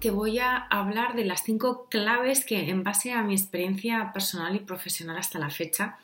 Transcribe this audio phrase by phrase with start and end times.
[0.00, 4.56] Te voy a hablar de las cinco claves que en base a mi experiencia personal
[4.56, 5.98] y profesional hasta la fecha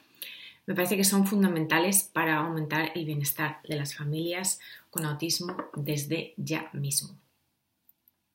[0.67, 6.35] me parece que son fundamentales para aumentar el bienestar de las familias con autismo desde
[6.37, 7.17] ya mismo.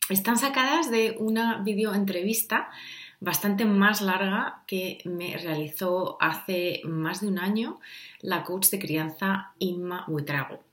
[0.10, 2.72] Están sacadas de una videoentrevista
[3.20, 7.80] bastante más larga que me realizó hace más de un año
[8.22, 10.71] la coach de crianza Inma Huitrago.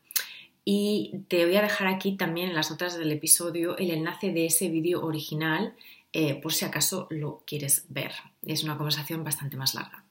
[0.71, 4.45] Y te voy a dejar aquí también en las notas del episodio el enlace de
[4.45, 5.75] ese vídeo original
[6.13, 8.13] eh, por si acaso lo quieres ver.
[8.43, 10.05] Es una conversación bastante más larga.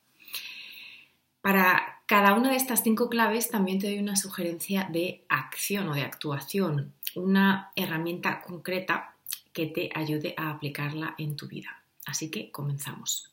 [1.42, 5.94] Para cada una de estas cinco claves también te doy una sugerencia de acción o
[5.94, 9.14] de actuación, una herramienta concreta
[9.54, 11.84] que te ayude a aplicarla en tu vida.
[12.08, 13.32] Así que comenzamos.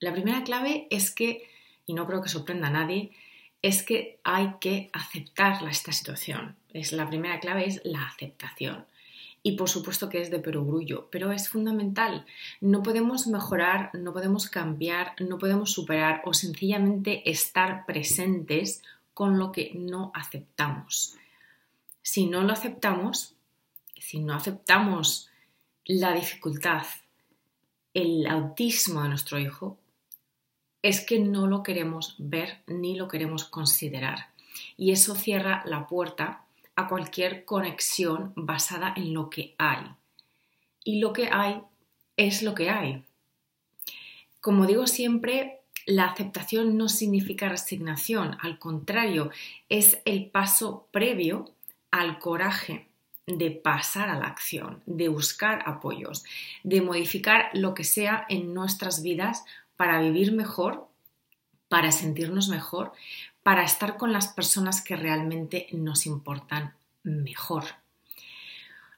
[0.00, 1.48] La primera clave es que,
[1.86, 3.12] y no creo que sorprenda a nadie,
[3.62, 6.56] es que hay que aceptar esta situación.
[6.72, 8.86] Es, la primera clave es la aceptación.
[9.42, 12.26] Y por supuesto que es de perogrullo, pero es fundamental.
[12.60, 18.82] No podemos mejorar, no podemos cambiar, no podemos superar o sencillamente estar presentes
[19.14, 21.16] con lo que no aceptamos.
[22.02, 23.34] Si no lo aceptamos,
[23.96, 25.30] si no aceptamos
[25.84, 26.84] la dificultad,
[27.94, 29.78] el autismo de nuestro hijo,
[30.82, 34.28] es que no lo queremos ver ni lo queremos considerar.
[34.76, 36.44] Y eso cierra la puerta
[36.76, 39.84] a cualquier conexión basada en lo que hay.
[40.84, 41.60] Y lo que hay
[42.16, 43.04] es lo que hay.
[44.40, 49.30] Como digo siempre, la aceptación no significa resignación, al contrario,
[49.68, 51.50] es el paso previo
[51.90, 52.86] al coraje
[53.26, 56.24] de pasar a la acción, de buscar apoyos,
[56.62, 59.44] de modificar lo que sea en nuestras vidas
[59.78, 60.88] para vivir mejor,
[61.68, 62.92] para sentirnos mejor,
[63.44, 66.74] para estar con las personas que realmente nos importan
[67.04, 67.64] mejor.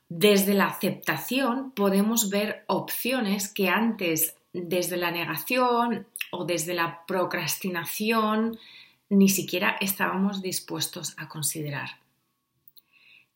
[0.08, 8.58] Desde la aceptación podemos ver opciones que antes, desde la negación o desde la procrastinación,
[9.10, 11.90] ni siquiera estábamos dispuestos a considerar.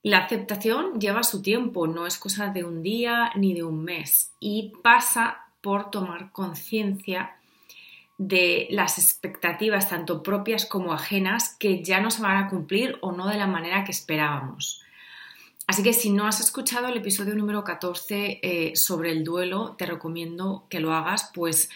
[0.03, 4.33] La aceptación lleva su tiempo, no es cosa de un día ni de un mes
[4.41, 7.37] y pasa por tomar conciencia
[8.19, 13.13] de las expectativas tanto propias como ajenas que ya no se van a cumplir o
[13.13, 14.83] no de la manera que esperábamos.
[15.67, 19.87] Así que si no has escuchado el episodio número 14 eh, sobre el duelo, te
[19.87, 21.71] recomiendo que lo hagas, pues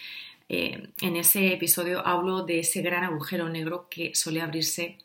[0.50, 4.98] eh, en ese episodio hablo de ese gran agujero negro que suele abrirse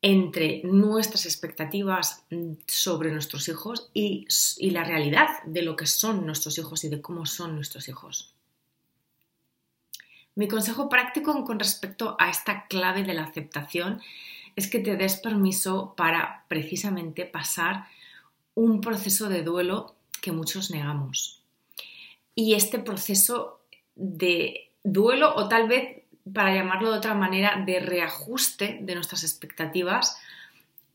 [0.00, 4.26] entre nuestras expectativas mm, sobre nuestros hijos y,
[4.70, 8.34] la realidad de lo que son nuestros hijos y de cómo son nuestros hijos.
[10.34, 14.00] Mi consejo práctico con respecto a esta clave de la aceptación
[14.54, 17.86] es que te des permiso para precisamente pasar
[18.54, 21.42] un proceso de duelo que muchos negamos.
[22.36, 23.60] Y este proceso
[23.96, 30.18] de duelo o tal vez para llamarlo de otra manera, de reajuste de nuestras expectativas,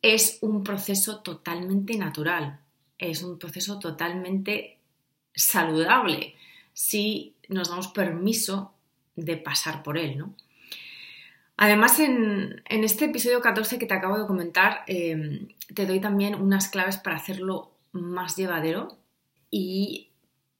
[0.02, 2.60] es un proceso totalmente natural,
[2.98, 4.78] es un proceso totalmente
[5.34, 6.36] saludable
[6.74, 8.74] si nos damos permiso
[9.16, 10.36] de pasar por él, ¿no?
[11.56, 16.68] Además, en, este episodio 14 que te acabo de comentar, em, te doy también unas
[16.68, 18.98] claves para hacerlo más llevadero
[19.52, 20.10] y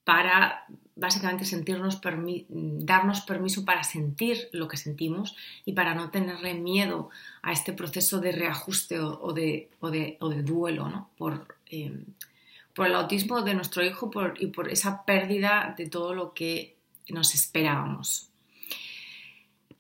[0.04, 0.66] para
[0.96, 2.00] básicamente sentirnos
[2.50, 7.10] darnos permiso para sentir lo que sentimos y para no tenerle miedo
[7.42, 9.70] a este proceso de reajuste o, de,
[10.44, 11.10] duelo
[11.68, 12.06] em,
[12.74, 16.76] por, el autismo de nuestro hijo y por esa pérdida de todo lo que
[17.10, 18.30] nos esperábamos.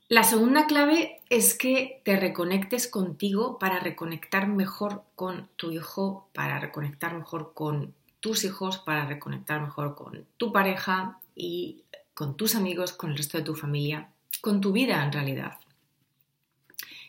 [0.09, 6.59] La segunda clave es que te reconectes contigo para reconectar mejor con tu hijo, para
[6.59, 11.83] reconectar mejor con tus hijos para reconectar mejor con tu pareja y
[12.13, 15.57] con tus amigos, con el resto de tu familia, con tu vida en realidad.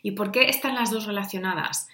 [0.03, 1.87] ¿Y por qué están las dos relacionadas?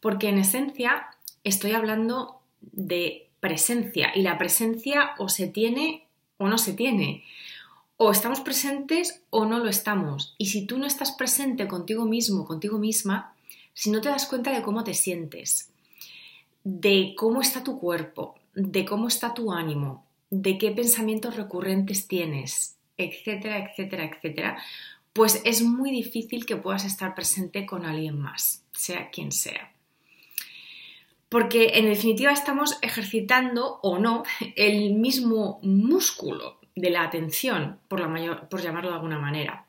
[0.00, 1.06] Porque en esencia
[1.44, 7.22] estoy hablando de presencia y la presencia o se tiene o no se tiene.
[7.96, 10.34] O estamos presentes o no lo estamos.
[10.36, 13.36] Y si tú no estás presente contigo mismo, contigo misma,
[13.72, 15.70] si no te das cuenta de cómo te sientes,
[16.64, 22.76] de cómo está tu cuerpo, de cómo está tu ánimo, de qué pensamientos recurrentes tienes,
[22.96, 24.58] etcétera, etcétera, etcétera,
[25.12, 29.72] pues es muy difícil que puedas estar presente con alguien más, sea quien sea.
[31.28, 34.24] Porque en definitiva estamos ejercitando o no
[34.56, 39.66] el mismo músculo de la atención, por, la por llamarlo de alguna manera.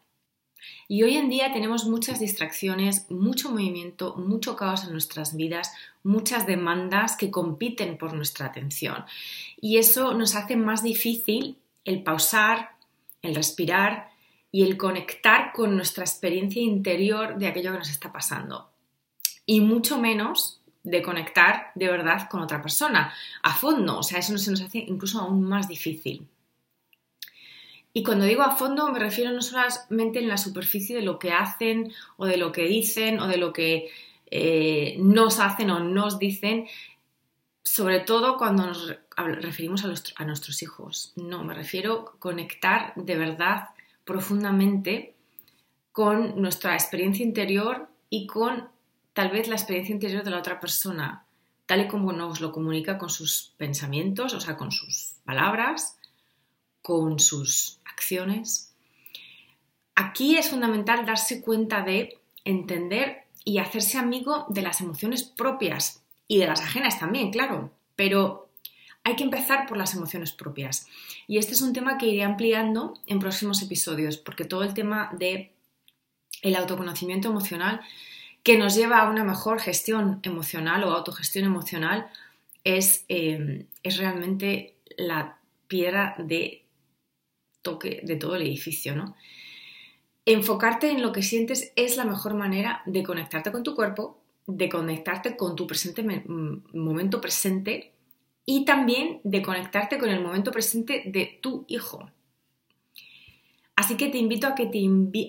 [0.88, 5.72] Y hoy en día tenemos muchas distracciones, mucho movimiento, mucho caos en nuestras vidas,
[6.04, 9.06] muchas demandas que compiten por nuestra atención.
[9.60, 12.72] Y eso nos hace más difícil el pausar,
[13.22, 14.10] el respirar
[14.52, 18.70] y el conectar con nuestra experiencia interior de aquello que nos está pasando.
[19.46, 24.00] Y mucho menos de conectar de verdad con otra persona, a fondo.
[24.00, 26.28] O sea, eso se nos hace incluso aún más difícil.
[27.98, 31.32] Y cuando digo a fondo me refiero no solamente en la superficie de lo que
[31.32, 33.90] hacen o de lo que dicen o de lo que
[34.30, 36.68] eh, nos hacen o nos dicen,
[37.64, 41.14] sobre todo cuando nos referimos a, a nuestros hijos.
[41.16, 43.70] No, me refiero a conectar de verdad
[44.04, 45.16] profundamente
[45.94, 48.68] con nuestra experiencia interior y con
[49.14, 51.26] tal vez la experiencia interior de la otra persona,
[51.66, 55.98] tal y como nos lo comunica con sus pensamientos, o sea, con sus palabras,
[56.86, 58.72] con sus acciones.
[59.96, 66.38] Aquí es fundamental darse cuenta de entender y hacerse amigo de las emociones propias y
[66.38, 68.50] de las ajenas también, claro, pero
[69.04, 70.86] hay que empezar por las emociones propias.
[71.26, 75.10] Y este es un tema que iré ampliando en próximos episodios, porque todo el tema
[75.18, 75.54] de
[76.44, 77.82] el autoconocimiento emocional
[78.44, 82.12] que nos lleva a una mejor gestión emocional o autogestión emocional
[82.64, 86.65] es, eh, es realmente la piedra de
[87.66, 89.16] toque de todo el edificio, ¿no?
[90.26, 94.70] Enfocarte en lo que sientes es la mejor manera de conectarte con tu cuerpo, de
[94.70, 97.92] conectarte con tu presente mm, momento presente
[98.46, 102.10] y también de conectarte con el momento presente de tu hijo.
[103.76, 104.80] Así que te invito a que, te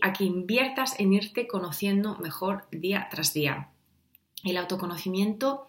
[0.02, 3.70] a que inviertas en irte conociendo mejor día tras día.
[4.44, 5.66] El autoconocimiento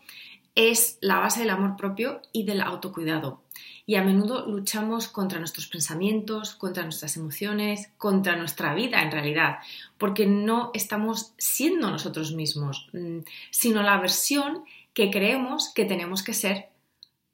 [0.58, 3.44] es la base del amor propio y del autocuidado.
[3.86, 9.60] Y a menudo luchamos contra nuestros pensamientos, contra nuestras emociones, contra nuestra vida en realidad,
[10.00, 13.20] porque no estamos siendo nosotros mismos, mm,
[13.52, 14.64] sino la versión
[14.96, 16.70] que creemos que tenemos que ser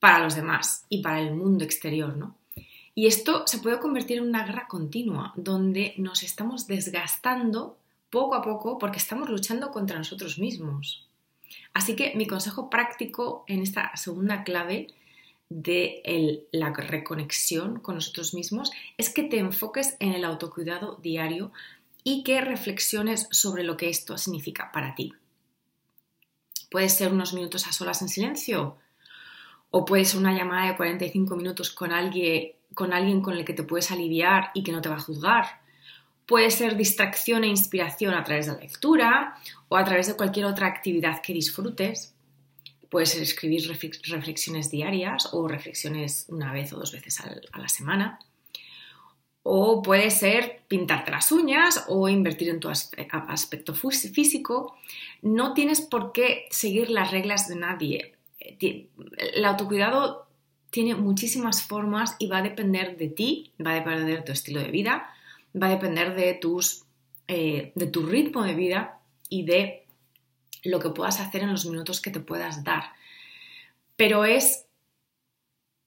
[0.02, 2.36] para los demás y para el mundo exterior, ¿no?
[2.94, 7.78] Y esto se puede convertir en una guerra continua, donde nos estamos desgastando
[8.10, 11.08] poco a poco porque estamos luchando contra nosotros mismos.
[11.74, 14.88] Así que mi consejo práctico en esta segunda clave
[15.50, 21.52] de la reconexión con nosotros mismos es que te enfoques en el autocuidado diario
[22.04, 25.14] y que reflexiones sobre lo que esto significa para ti.
[26.70, 28.78] Puede ser unos minutos a solas en silencio
[29.70, 33.54] o puede ser una llamada de 45 minutos con alguien, con alguien con el que
[33.54, 35.63] te puedes aliviar y que no te va a juzgar
[36.26, 39.36] Puede ser distracción e inspiración a través de la lectura
[39.68, 42.14] o a través de cualquier otra actividad que disfrutes.
[42.90, 48.20] Puede ser escribir reflexiones diarias o reflexiones una vez o dos veces a la semana.
[49.46, 54.78] O puede ser pintarte las uñas o invertir en tu aspecto físico.
[55.22, 58.14] No tienes por qué seguir las reglas de nadie.
[58.38, 60.28] El autocuidado
[60.70, 64.62] tiene muchísimas formas y va a depender de ti, va a depender de tu estilo
[64.62, 65.14] de vida,
[65.62, 66.86] va a depender de, tus,
[67.28, 69.86] eh, de tu ritmo de vida y de
[70.64, 72.84] lo que puedas hacer en los minutos que te puedas dar.
[73.96, 74.66] Pero es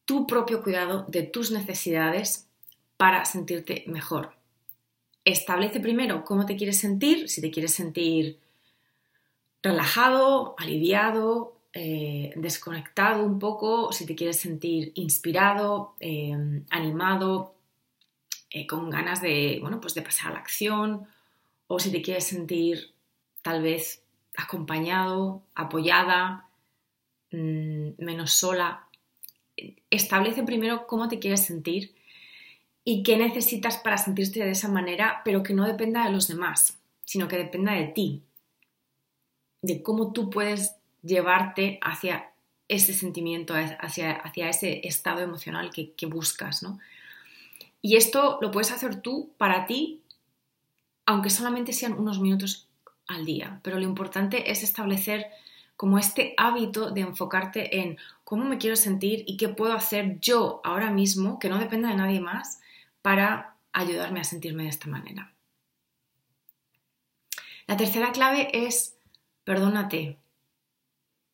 [0.05, 2.49] tu propio cuidado de tus necesidades
[2.97, 4.35] para sentirte mejor.
[5.25, 8.39] Establece primero cómo te quieres sentir, si te quieres sentir
[9.63, 17.56] relajado, aliviado, eh, desconectado un poco, si te quieres sentir inspirado, eh, animado,
[18.57, 21.07] eh, con ganas de, bueno, pues de pasar a la acción
[21.67, 22.91] o si te quieres sentir
[23.43, 24.03] tal vez
[24.35, 26.49] acompañado, apoyada,
[27.33, 28.87] mm, menos sola.
[29.91, 31.95] Establece primero cómo te quieres sentir
[32.83, 36.79] y qué necesitas para sentirte de esa manera, pero que no dependa de los demás,
[37.05, 38.23] sino que dependa de ti,
[39.61, 42.33] de cómo tú puedes llevarte hacia
[42.69, 46.79] ese sentimiento, hacia, hacia ese estado emocional que, que buscas, ¿no?
[47.87, 50.03] Y esto lo puedes hacer tú para ti,
[51.05, 52.67] aunque solamente sean unos minutos
[53.07, 53.61] al día.
[53.63, 55.27] Pero lo importante es establecer
[55.77, 60.61] como este hábito de enfocarte en cómo me quiero sentir y qué puedo hacer yo
[60.65, 62.61] ahora mismo, que no dependa de nadie más,
[63.03, 65.33] para ayudarme a sentirme de esta manera.
[67.69, 68.97] La tercera clave es
[69.45, 70.19] perdónate.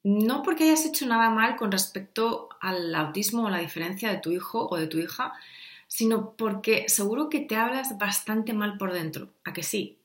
[0.03, 4.33] no porque hayas hecho nada mal con respecto al autismo o la diferencia de tu
[4.33, 5.33] hijo o de tu hija,
[5.95, 9.99] sino porque seguro que te hablas bastante mal por dentro, a que sí.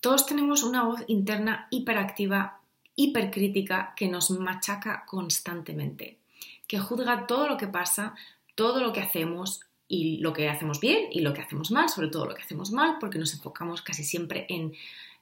[0.00, 2.60] Todos tenemos una voz interna hiperactiva,
[2.96, 6.18] hipercrítica, que nos machaca constantemente,
[6.66, 8.16] que juzga todo lo que pasa,
[8.56, 12.08] todo lo que hacemos y lo que hacemos bien y lo que hacemos mal, sobre
[12.08, 14.72] todo lo que hacemos mal, porque nos enfocamos casi siempre en,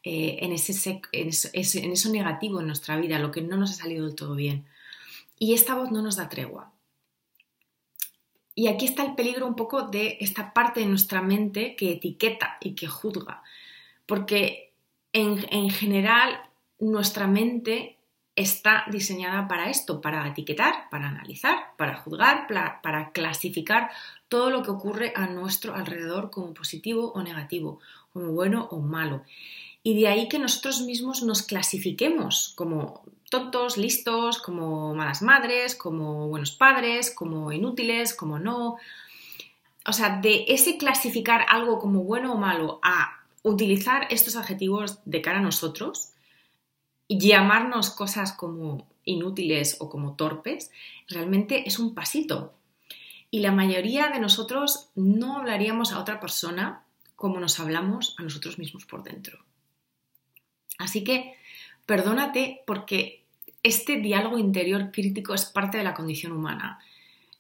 [0.05, 1.29] eh, ese, en,
[1.93, 4.65] eso, negativo en nuestra vida, lo que no nos ha salido del todo bien.
[5.39, 6.73] Y esta voz no nos da tregua.
[8.55, 12.59] Y aquí está el peligro un poco de esta parte de nuestra mente que etiqueta
[12.61, 13.43] y que juzga.
[14.07, 14.73] Porque
[15.13, 16.43] en, en general
[16.79, 17.97] nuestra mente
[18.37, 23.91] está diseñada para esto, para etiquetar, para analizar, para juzgar, para, clasificar
[24.29, 27.81] todo lo que ocurre a nuestro alrededor como positivo o negativo,
[28.13, 29.25] como bueno o malo.
[29.83, 36.29] Y de ahí que nosotros mismos nos clasifiquemos como tontos, listos, como malas madres, como
[36.29, 38.77] buenos padres, como inútiles, como no.
[39.87, 45.23] O sea, de ese clasificar algo como bueno o malo a utilizar estos adjetivos de
[45.23, 46.13] cara a nosotros,
[47.09, 50.71] llamarnos cosas como inútiles o como torpes,
[51.09, 52.53] realmente es un pasito.
[53.31, 56.85] Y la mayoría de nosotros no hablaríamos a otra persona
[57.17, 59.39] como nos hablamos a nosotros mismos por dentro.
[60.81, 61.37] Así que
[61.87, 63.25] perdónate porque
[63.63, 66.81] este diálogo interior crítico es parte de la condición humana.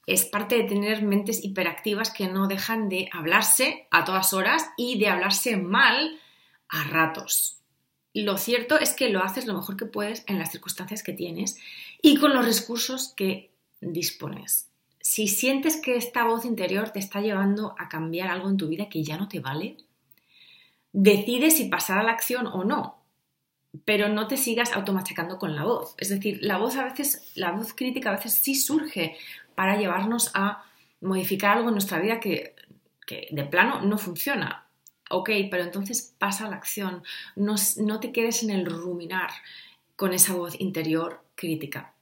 [0.06, 4.98] Es parte de tener mentes hiperactivas que no dejan de hablarse a todas horas y
[4.98, 6.18] de hablarse mal
[6.68, 7.60] a ratos
[8.12, 11.58] lo cierto es que lo haces lo mejor que puedes en las circunstancias que tienes
[12.02, 14.68] y con los recursos que dispones.
[15.00, 18.88] Si sientes que esta voz interior te está llevando a cambiar algo en tu vida
[18.88, 19.76] que ya no te vale,
[20.92, 22.99] decide si pasar a la acción o no,
[23.84, 25.94] pero no te sigas automachacando con la voz.
[25.98, 29.16] Es decir, la voz a veces, la voz crítica a veces sí surge
[29.54, 30.64] para llevarnos a
[31.00, 32.54] modificar algo en nuestra vida que,
[33.06, 34.66] que de plano no funciona
[35.12, 37.02] Ok, pero entonces pasa a la acción,
[37.34, 39.30] no, no te quedes en el ruminar
[39.96, 41.94] con esa voz interior crítica.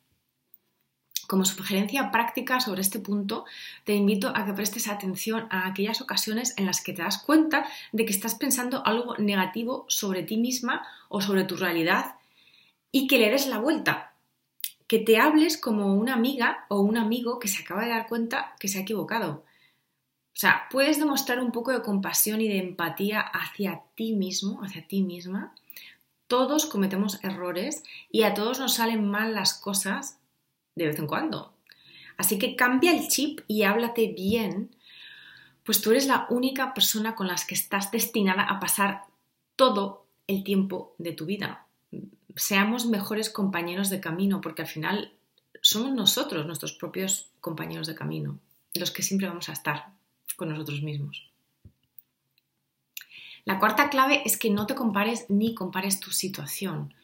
[1.29, 3.45] Como sugerencia práctica sobre este punto,
[3.85, 7.67] te invito a que prestes atención a aquellas ocasiones en las que te das cuenta
[7.93, 12.15] de que estás pensando algo negativo sobre ti misma o sobre tu realidad
[12.91, 14.15] y que le des la vuelta.
[14.87, 18.55] Que te hables como una amiga o un amigo que se acaba de dar cuenta
[18.59, 19.45] que se ha equivocado.
[20.33, 24.89] O sea, puedes demostrar un poco de compasión y de empatía hacia ti mismo, hacia
[24.89, 25.55] ti misma.
[26.27, 30.19] Todos cometemos errores y a todos nos salen mal las cosas
[30.79, 31.53] de vez en cuando.
[32.17, 34.75] Así que cambia el chip y háblate bien,
[35.65, 39.03] pues tú eres la única persona con la que estás destinada a pasar
[39.57, 41.67] todo el tiempo de tu vida.
[42.37, 45.13] Seamos mejores compañeros de camino, porque al final
[45.61, 48.39] somos nosotros, nuestros propios compañeros de camino,
[48.75, 49.93] los que siempre vamos a estar
[50.37, 51.29] con nosotros mismos.
[53.45, 56.95] La cuarta clave es que no te compares ni compares tu situación.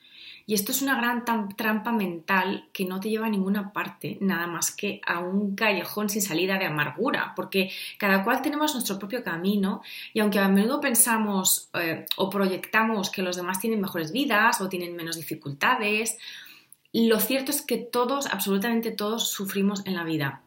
[0.46, 1.24] Y esto es una gran
[1.56, 6.10] trampa mental que no te lleva a ninguna parte, nada más que a un callejón
[6.10, 9.80] sin salida de amargura, porque cada cual tenemos nuestro propio camino
[10.12, 14.68] y aunque a menudo pensamos eh, o proyectamos que los demás tienen mejores vidas o
[14.68, 16.18] tienen menos dificultades,
[16.92, 20.42] lo cierto es que todos, absolutamente todos, sufrimos en la vida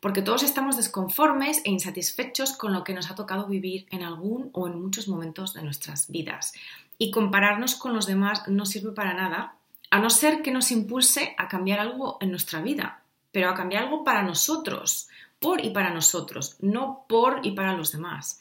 [0.00, 4.50] porque todos estamos desconformes e insatisfechos con lo que nos ha tocado vivir en algún
[4.52, 6.52] o en muchos momentos de nuestras vidas.
[6.98, 9.56] Y compararnos con los demás no sirve para nada,
[9.90, 13.84] a no ser que nos impulse a cambiar algo en nuestra vida, pero a cambiar
[13.84, 18.40] algo para nosotros, por y para nosotros, no por y para los demás.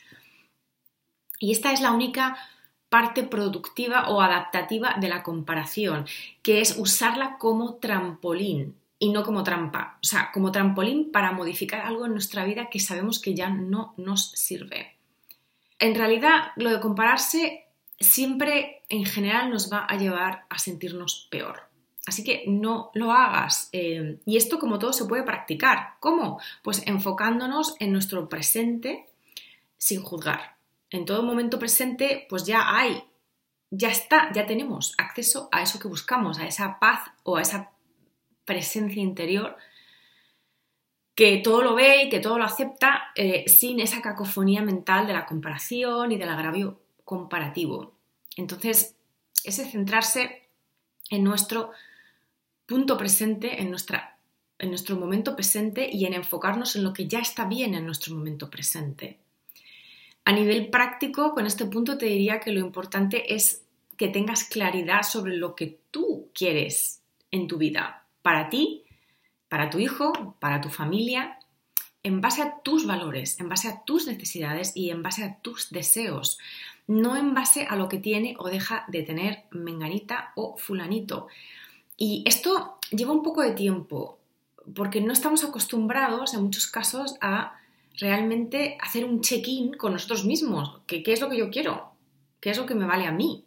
[1.39, 2.37] Y esta es la única
[2.89, 6.05] parte productiva o adaptativa de la comparación,
[6.41, 11.81] que es usarla como trampolín y no como trampa, o sea, como trampolín para modificar
[11.81, 14.95] algo en nuestra vida que sabemos que ya no nos sirve.
[15.77, 17.64] En realidad, lo de compararse
[17.99, 21.63] siempre en general nos va a llevar a sentirnos peor.
[22.05, 23.69] Así que no lo hagas.
[23.71, 25.95] Eh, y esto, como todo, se puede practicar.
[25.99, 26.39] ¿Cómo?
[26.61, 29.07] Pues enfocándonos en nuestro presente
[29.77, 30.57] sin juzgar.
[30.91, 33.03] En todo momento presente, pues ya hay,
[33.71, 37.71] ya está, ya tenemos acceso a eso que buscamos, a esa paz o a esa
[38.45, 39.57] presencia interior
[41.15, 45.13] que todo lo ve y que todo lo acepta eh, sin esa cacofonía mental de
[45.13, 47.93] la comparación y del agravio comparativo.
[48.35, 48.95] Entonces,
[49.45, 50.49] ese centrarse
[51.09, 51.71] en nuestro
[52.65, 54.17] punto presente, en, nuestra,
[54.59, 58.13] en nuestro momento presente y en enfocarnos en lo que ya está bien en nuestro
[58.15, 59.19] momento presente.
[60.25, 63.61] A nivel práctico, con este punto te diría que lo importante es
[63.95, 68.83] que tengas claridad sobre lo que tú quieres en tu vida, para ti,
[69.47, 71.37] para tu hijo, para tu familia,
[72.01, 75.69] en base a tus valores, en base a tus necesidades y en base a tus
[75.69, 76.39] deseos,
[76.87, 81.27] no en base a lo que tiene o deja de tener menganita o fulanito.
[81.97, 84.17] Y esto lleva un poco de tiempo,
[84.75, 87.57] porque no estamos acostumbrados en muchos casos a
[87.97, 91.91] realmente hacer un check-in con nosotros mismos, que qué es lo que yo quiero,
[92.39, 93.45] qué es lo que me vale a mí.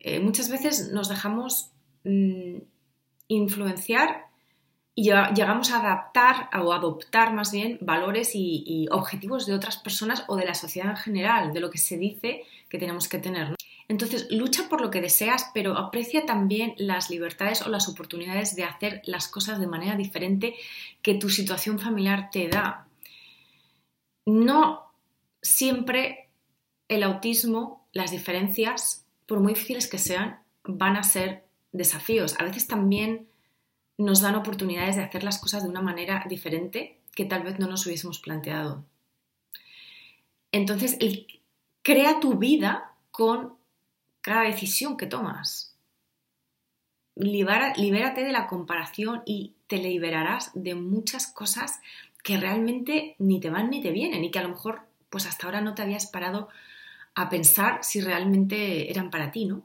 [0.00, 1.70] Eh, muchas veces nos dejamos
[2.04, 2.58] mm,
[3.28, 4.25] influenciar
[4.98, 10.36] y llegamos a adaptar o adoptar más bien valores y, objetivos de otras personas o
[10.36, 13.54] de la sociedad en general, de lo que se dice que tenemos que tener.
[13.88, 18.64] Entonces, lucha por lo que deseas, pero aprecia también las libertades o las oportunidades de
[18.64, 20.54] hacer las cosas de manera diferente
[21.02, 22.88] que tu situación familiar te da.
[24.24, 24.90] No
[25.42, 26.30] siempre
[26.88, 32.34] el autismo, las diferencias, por muy difíciles que sean, van a ser desafíos.
[32.40, 33.28] A veces también
[33.98, 37.66] nos dan oportunidades de hacer las cosas de una manera diferente que tal vez no
[37.66, 38.84] nos hubiésemos planteado.
[40.52, 40.98] Entonces,
[41.82, 43.54] crea tu vida con
[44.20, 45.76] cada decisión que tomas.
[47.14, 51.80] libérate de la comparación y te liberarás de muchas cosas
[52.22, 55.46] que realmente ni te van ni te vienen y que a lo mejor pues hasta
[55.46, 56.48] ahora no te habías parado
[57.14, 59.62] a pensar si realmente eran para ti, ¿no?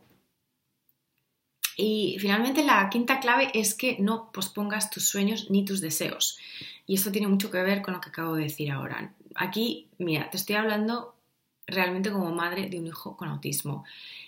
[1.83, 6.37] Y finalmente la quinta clave es que no pospongas tus sueños ni tus deseos.
[6.85, 9.15] Y esto tiene mucho que ver con lo que acabo de decir ahora.
[9.33, 11.15] Aquí, mira, te estoy hablando
[11.65, 13.83] realmente como madre de un hijo con autismo.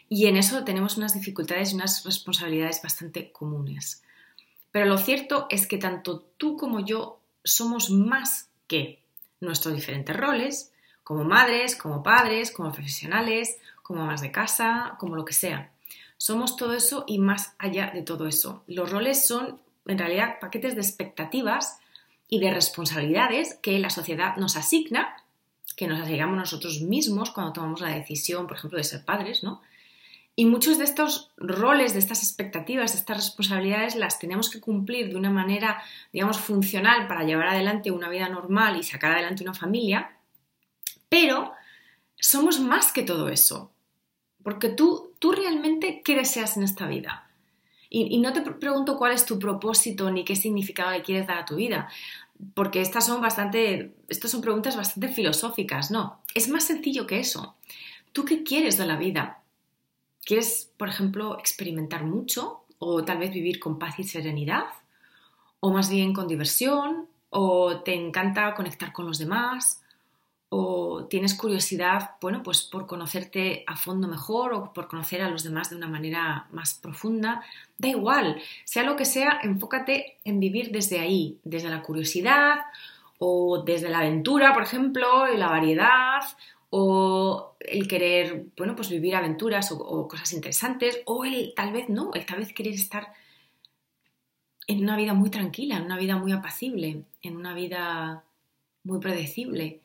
[0.10, 4.02] Y en eso tenemos unas dificultades y unas responsabilidades bastante comunes.
[4.72, 9.04] Pero lo cierto es que tanto tú como yo somos más que
[9.42, 15.24] nuestros diferentes roles, como madres, como padres, como profesionales, como más de casa, como lo
[15.24, 15.73] que sea.
[16.24, 18.64] Somos todo eso y más allá de todo eso.
[18.66, 21.80] Los roles son en realidad paquetes de expectativas
[22.30, 25.18] y de responsabilidades que la sociedad nos asigna,
[25.76, 29.62] que nos asignamos nosotros mismos cuando tomamos la decisión, por ejemplo, de ser padres, ¿no?
[30.34, 35.10] Y muchos de estos roles, de estas expectativas, de estas responsabilidades las tenemos que cumplir
[35.10, 39.54] de una manera, digamos, funcional para llevar adelante una vida normal y sacar adelante una
[39.54, 40.16] familia,
[41.10, 41.52] pero
[42.16, 43.73] somos más que todo eso.
[44.44, 47.30] Porque tú, tú realmente, ¿qué deseas en esta vida?
[47.96, 51.46] Y, no te pregunto cuál es tu propósito ni qué significado le quieres dar a
[51.46, 51.90] tu vida,
[52.56, 56.20] porque estas son bastante, estas son preguntas bastante filosóficas, no.
[56.34, 57.56] Es más sencillo que eso.
[58.12, 59.44] ¿Tú qué quieres de la vida?
[60.26, 64.66] ¿Quieres, por ejemplo, experimentar mucho o tal vez vivir con paz y serenidad?
[65.60, 67.08] ¿O más bien con diversión?
[67.30, 69.83] ¿O te encanta conectar con los demás?
[70.56, 75.44] O tienes curiosidad, bueno, pues por conocerte a fondo mejor o por conocer a los
[75.44, 77.42] demás de una manera más profunda,
[77.80, 82.60] da igual, sea lo que sea, enfócate en vivir desde ahí, desde la curiosidad
[83.18, 86.22] o desde la aventura, por ejemplo, y la variedad
[86.70, 91.90] o el querer, bueno, pues vivir aventuras o, o cosas interesantes o el tal vez
[91.90, 93.12] no, el tal vez querer estar
[94.68, 98.24] en una vida muy tranquila, en una vida muy apacible, en una vida
[98.84, 99.83] muy predecible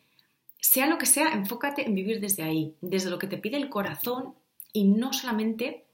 [0.61, 3.69] sea lo que sea, enfócate en vivir desde ahí, desde lo que te pide el
[3.69, 4.35] corazón
[4.73, 5.85] y no solamente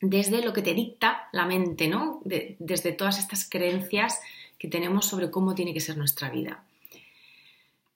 [0.00, 2.20] desde lo que te dicta la mente, ¿no?
[2.24, 4.20] desde todas estas creencias
[4.58, 6.64] que tenemos sobre cómo tiene que ser nuestra vida.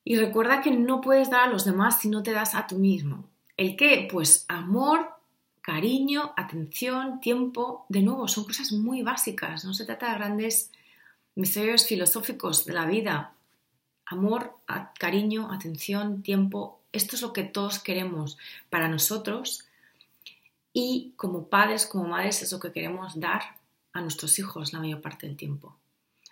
[0.04, 2.76] Y recuerda que no puedes dar a los demás si no te das a tú
[2.78, 3.28] mismo.
[3.58, 4.08] ¿El qué?
[4.10, 5.10] Pues amor,
[5.60, 7.84] cariño, atención, tiempo.
[7.90, 9.66] De nuevo, son cosas muy básicas.
[9.66, 10.72] No se trata de grandes
[11.34, 13.34] misterios filosóficos de la vida
[14.08, 14.56] amor,
[14.98, 16.80] cariño, atención, tiempo.
[16.92, 18.38] Esto es lo que todos queremos
[18.70, 19.64] para nosotros
[20.72, 23.42] y como padres, como madres, es lo que queremos dar
[23.92, 25.76] a nuestros hijos la mayor parte del tiempo.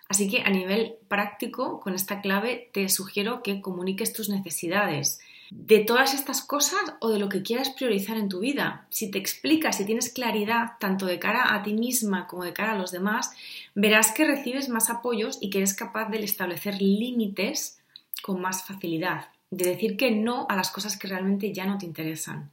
[0.09, 5.79] Así que a nivel práctico, con esta clave te sugiero que comuniques tus necesidades de
[5.79, 8.85] todas estas cosas o de lo que quieras priorizar en tu vida.
[8.89, 12.73] Si te explicas, si tienes claridad tanto de cara a ti misma como de cara
[12.73, 13.31] a los demás,
[13.73, 17.79] verás que recibes más apoyos y que eres capaz de establecer límites
[18.21, 21.85] con más facilidad, de decir que no a las cosas que realmente ya no te
[21.85, 22.51] interesan,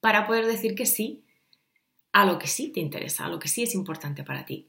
[0.00, 1.22] para poder decir que sí
[2.12, 4.66] a lo que sí te interesa, a lo que sí es importante para ti.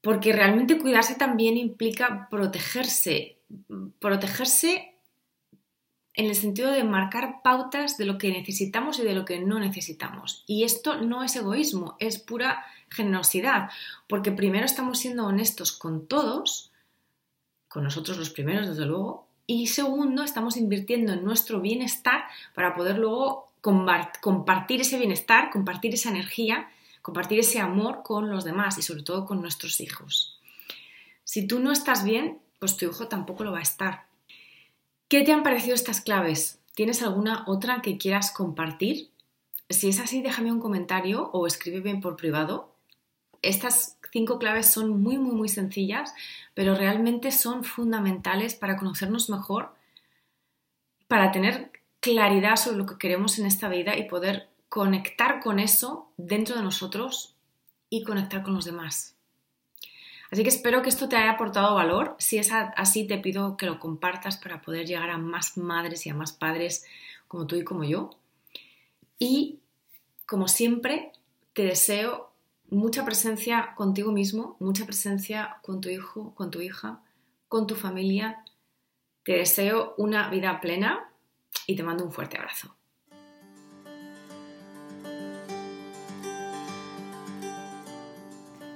[0.00, 3.38] Porque realmente cuidarse también implica protegerse,
[3.98, 4.87] protegerse
[6.18, 9.58] en el sentido de marcar pautas de lo que necesitamos y de lo que no
[9.58, 10.44] necesitamos.
[10.46, 13.70] Y esto no es egoísmo, es pura generosidad,
[14.08, 16.70] porque primero estamos siendo honestos con todos,
[17.68, 22.98] con nosotros los primeros, desde luego, y segundo, estamos invirtiendo en nuestro bienestar para poder
[22.98, 26.68] luego compartir ese bienestar, compartir esa energía
[27.08, 30.38] compartir ese amor con los demás y sobre todo con nuestros hijos.
[31.24, 34.07] Si tú no estás bien, pues tu hijo tampoco lo va a estar.
[35.08, 36.60] ¿Qué te han parecido estas claves?
[36.74, 39.10] ¿Tienes alguna otra que quieras compartir?
[39.70, 42.74] Si es así, déjame un comentario o escríbeme por privado.
[43.40, 46.12] Estas cinco claves son muy, muy, muy sencillas,
[46.52, 49.74] pero realmente son fundamentales para conocernos mejor,
[51.06, 56.12] para tener claridad sobre lo que queremos en esta vida y poder conectar con eso
[56.18, 57.34] dentro de nosotros
[57.88, 59.17] y conectar con los demás.
[60.30, 62.16] Así que espero que esto te haya aportado valor.
[62.18, 66.10] Si es así, te pido que lo compartas para poder llegar a más madres y
[66.10, 66.84] a más padres
[67.28, 68.10] como tú y como yo.
[69.18, 69.60] Y,
[70.26, 71.12] como siempre,
[71.54, 72.32] te deseo
[72.70, 77.00] mucha presencia contigo mismo, mucha presencia con tu hijo, con tu hija,
[77.48, 78.44] con tu familia.
[79.24, 81.10] Te deseo una vida plena
[81.66, 82.77] y te mando un fuerte abrazo.